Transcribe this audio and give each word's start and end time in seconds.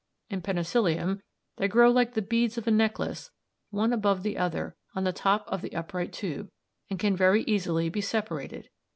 In 0.31 0.41
Penicillium 0.41 1.21
they 1.57 1.67
grow 1.67 1.91
like 1.91 2.15
the 2.15 2.23
beads 2.23 2.57
of 2.57 2.65
a 2.65 2.71
necklace 2.71 3.29
one 3.69 3.93
above 3.93 4.23
the 4.23 4.35
other 4.35 4.75
on 4.95 5.03
the 5.03 5.13
top 5.13 5.43
of 5.47 5.61
the 5.61 5.75
upright 5.75 6.11
tube, 6.11 6.49
and 6.89 6.97
can 6.97 7.15
very 7.15 7.43
easily 7.43 7.87
be 7.87 8.01
separated 8.01 8.63
(see 8.63 8.67
Fig. 8.69 8.71